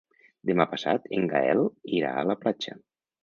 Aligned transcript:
Demà 0.49 0.65
passat 0.71 1.05
en 1.17 1.27
Gaël 1.33 1.61
irà 1.99 2.15
a 2.17 2.25
la 2.31 2.37
platja. 2.47 2.75